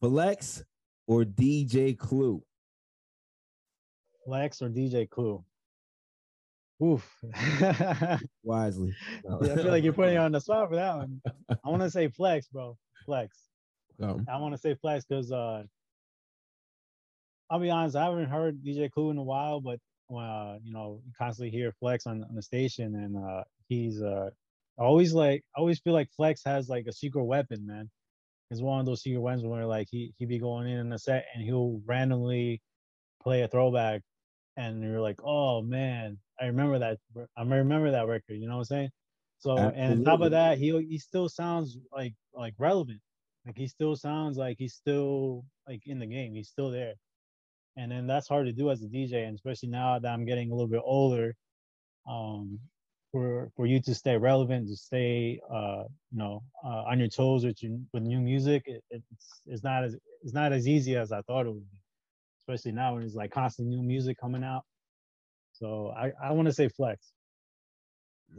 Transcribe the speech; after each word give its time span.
Flex 0.00 0.64
or 1.06 1.24
DJ 1.24 1.96
Clue? 1.96 2.42
Flex 4.24 4.60
or 4.62 4.68
DJ 4.68 5.08
Clue? 5.08 5.44
Oof. 6.82 7.08
Wisely. 8.42 8.94
yeah, 9.24 9.52
I 9.52 9.56
feel 9.56 9.68
like 9.68 9.84
you're 9.84 9.92
putting 9.92 10.18
on 10.18 10.32
the 10.32 10.40
spot 10.40 10.68
for 10.68 10.76
that 10.76 10.96
one. 10.96 11.22
I 11.48 11.68
want 11.68 11.82
to 11.82 11.90
say 11.90 12.08
Flex, 12.08 12.48
bro. 12.48 12.76
Flex. 13.04 13.36
Um, 14.02 14.26
I 14.30 14.36
want 14.38 14.54
to 14.54 14.60
say 14.60 14.74
Flex 14.74 15.04
because 15.08 15.32
uh, 15.32 15.62
I'll 17.48 17.60
be 17.60 17.70
honest, 17.70 17.96
I 17.96 18.04
haven't 18.04 18.28
heard 18.28 18.62
DJ 18.62 18.90
Clue 18.90 19.10
in 19.10 19.16
a 19.16 19.22
while, 19.22 19.60
but 19.60 19.78
uh, 20.14 20.58
you 20.62 20.72
know, 20.72 21.00
you 21.06 21.12
constantly 21.18 21.50
hear 21.50 21.72
Flex 21.72 22.06
on, 22.06 22.24
on 22.24 22.34
the 22.34 22.42
station, 22.42 22.94
and 22.94 23.16
uh, 23.16 23.44
he's 23.68 24.02
uh, 24.02 24.30
always 24.78 25.14
like, 25.14 25.44
I 25.56 25.60
always 25.60 25.80
feel 25.80 25.94
like 25.94 26.10
Flex 26.16 26.42
has 26.44 26.68
like 26.68 26.86
a 26.86 26.92
secret 26.92 27.24
weapon, 27.24 27.66
man. 27.66 27.90
It's 28.50 28.60
one 28.60 28.80
of 28.80 28.86
those 28.86 29.02
secret 29.02 29.20
weapons 29.20 29.44
where 29.44 29.66
like 29.66 29.88
he 29.90 30.12
he 30.16 30.24
be 30.24 30.38
going 30.38 30.68
in 30.68 30.78
in 30.78 30.92
a 30.92 30.98
set 30.98 31.26
and 31.34 31.42
he'll 31.42 31.80
randomly 31.84 32.62
play 33.22 33.42
a 33.42 33.48
throwback, 33.48 34.02
and 34.56 34.82
you're 34.82 35.00
like, 35.00 35.20
oh 35.24 35.62
man, 35.62 36.18
I 36.40 36.46
remember 36.46 36.78
that. 36.78 36.98
I 37.36 37.42
remember 37.42 37.90
that 37.90 38.06
record. 38.06 38.34
You 38.34 38.48
know 38.48 38.54
what 38.54 38.60
I'm 38.60 38.64
saying? 38.64 38.90
So 39.38 39.56
and 39.56 39.98
on 39.98 40.04
top 40.04 40.20
of 40.20 40.30
that, 40.30 40.58
he 40.58 40.70
he 40.88 40.98
still 40.98 41.28
sounds 41.28 41.76
like 41.92 42.14
like 42.34 42.54
relevant. 42.58 43.00
Like 43.44 43.58
he 43.58 43.66
still 43.66 43.96
sounds 43.96 44.36
like 44.36 44.56
he's 44.58 44.74
still 44.74 45.44
like 45.68 45.82
in 45.86 45.98
the 45.98 46.06
game. 46.06 46.34
He's 46.34 46.48
still 46.48 46.70
there. 46.70 46.94
And 47.76 47.92
then 47.92 48.06
that's 48.06 48.28
hard 48.28 48.46
to 48.46 48.52
do 48.52 48.70
as 48.70 48.82
a 48.82 48.86
DJ, 48.86 49.26
and 49.26 49.34
especially 49.34 49.68
now 49.68 49.98
that 49.98 50.08
I'm 50.08 50.24
getting 50.24 50.50
a 50.50 50.54
little 50.54 50.68
bit 50.68 50.80
older, 50.82 51.34
um, 52.08 52.58
for 53.16 53.50
for 53.56 53.64
you 53.64 53.80
to 53.80 53.94
stay 53.94 54.18
relevant, 54.18 54.68
to 54.68 54.76
stay 54.76 55.40
uh, 55.50 55.84
you 56.12 56.18
know 56.18 56.42
uh, 56.62 56.84
on 56.90 56.98
your 56.98 57.08
toes 57.08 57.46
with 57.46 57.62
your, 57.62 57.78
with 57.94 58.02
new 58.02 58.20
music, 58.20 58.64
it, 58.66 58.84
it's 58.90 59.40
it's 59.46 59.64
not 59.64 59.84
as 59.84 59.96
it's 60.22 60.34
not 60.34 60.52
as 60.52 60.68
easy 60.68 60.96
as 60.96 61.12
I 61.12 61.22
thought 61.22 61.46
it 61.46 61.52
would 61.52 61.70
be. 61.70 61.78
Especially 62.42 62.72
now 62.72 62.94
when 62.94 63.04
it's 63.04 63.14
like 63.14 63.30
constant 63.30 63.68
new 63.68 63.82
music 63.82 64.18
coming 64.20 64.44
out. 64.44 64.64
So 65.54 65.94
I 65.96 66.12
I 66.22 66.32
want 66.32 66.46
to 66.46 66.52
say 66.52 66.68
flex. 66.68 67.12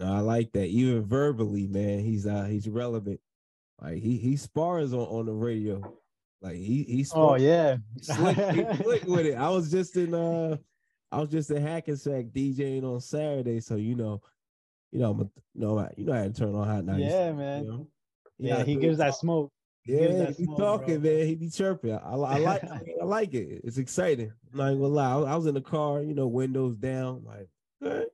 I 0.04 0.20
like 0.20 0.52
that. 0.52 0.68
Even 0.68 1.04
verbally, 1.04 1.66
man, 1.66 2.00
he's 2.00 2.28
uh 2.28 2.44
he's 2.44 2.70
relevant. 2.70 3.20
Like 3.82 3.98
he 3.98 4.18
he 4.18 4.38
spars 4.38 4.94
on, 4.94 5.00
on 5.00 5.26
the 5.26 5.34
radio. 5.34 5.82
Like 6.40 6.58
he 6.58 6.84
he's 6.84 7.12
oh 7.16 7.36
yeah 7.36 7.78
slick, 8.02 8.38
he 8.38 8.64
slick 8.84 9.06
with 9.06 9.26
it. 9.26 9.38
I 9.38 9.50
was 9.50 9.72
just 9.72 9.98
in 9.98 10.14
uh 10.14 10.58
I 11.12 11.20
was 11.20 11.30
just 11.30 11.50
in 11.50 11.64
Hackensack 11.64 12.28
DJing 12.28 12.84
on 12.84 13.02
Saturday, 13.02 13.60
so 13.60 13.76
you 13.76 13.96
know, 13.96 14.22
you 14.92 15.00
know, 15.00 15.12
I'm 15.12 15.20
you 15.20 15.30
know, 15.56 15.90
you 15.98 16.06
know 16.06 16.14
how 16.14 16.24
to 16.24 16.34
turn 16.34 16.56
on 16.56 16.68
hot 16.68 16.86
nights. 16.86 17.06
Yeah, 17.12 17.32
man. 17.34 17.64
You 17.64 17.72
know? 17.72 17.88
Yeah, 18.40 18.64
he 18.64 18.76
gives 18.76 19.00
that 19.00 19.16
smoke. 19.16 19.52
He 19.84 19.94
Yeah, 19.94 20.08
that 20.14 20.36
he 20.36 20.46
smoke, 20.46 20.58
talking, 20.58 21.00
bro. 21.00 21.12
man. 21.12 21.26
He 21.26 21.36
be 21.36 21.50
chirping. 21.50 21.94
I, 21.94 21.98
I 21.98 22.38
like 22.38 22.64
I 23.02 23.06
like 23.06 23.34
it. 23.34 23.62
It's 23.64 23.78
exciting. 23.78 24.32
I'm 24.52 24.58
not 24.58 24.68
even 24.68 24.82
gonna 24.82 24.94
lie. 24.94 25.12
I 25.12 25.16
was, 25.16 25.28
I 25.28 25.36
was 25.36 25.46
in 25.48 25.54
the 25.56 25.62
car, 25.62 26.02
you 26.02 26.14
know, 26.14 26.28
windows 26.28 26.76
down, 26.76 27.24
like 27.26 27.48
"Hey, 27.82 28.06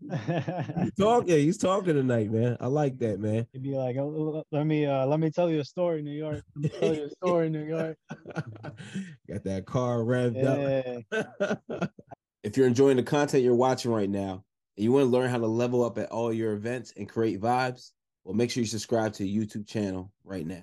he's 0.82 0.94
talking. 0.98 1.36
He's 1.36 1.58
talking 1.58 1.94
tonight, 1.94 2.30
man. 2.30 2.56
I 2.60 2.66
like 2.66 2.98
that, 2.98 3.20
man. 3.20 3.46
He'd 3.52 3.62
be 3.62 3.74
like, 3.74 3.96
"Oh, 3.96 4.44
let 4.50 4.66
me 4.66 4.86
uh 4.86 5.06
let 5.06 5.20
me 5.20 5.30
tell 5.30 5.50
you 5.50 5.60
a 5.60 5.64
story, 5.64 6.02
New 6.02 6.10
York. 6.12 6.42
Let 6.56 6.62
me 6.62 6.68
tell 6.80 6.94
you 6.94 7.04
a 7.04 7.10
story, 7.10 7.50
New 7.50 7.64
York. 7.64 7.96
Got 9.28 9.44
that 9.44 9.64
car 9.66 9.98
revved 9.98 10.42
Yeah. 11.12 11.18
up. 11.70 11.90
if 12.42 12.56
you're 12.56 12.66
enjoying 12.66 12.96
the 12.96 13.02
content 13.02 13.44
you're 13.44 13.54
watching 13.54 13.92
right 13.92 14.10
now, 14.10 14.44
and 14.76 14.84
you 14.84 14.92
want 14.92 15.04
to 15.04 15.10
learn 15.10 15.30
how 15.30 15.38
to 15.38 15.46
level 15.46 15.84
up 15.84 15.98
at 15.98 16.10
all 16.10 16.32
your 16.32 16.52
events 16.52 16.92
and 16.96 17.08
create 17.08 17.40
vibes, 17.40 17.90
well, 18.24 18.34
make 18.34 18.50
sure 18.50 18.62
you 18.62 18.66
subscribe 18.66 19.12
to 19.14 19.22
the 19.22 19.36
YouTube 19.36 19.66
channel 19.66 20.12
right 20.24 20.46
now. 20.46 20.62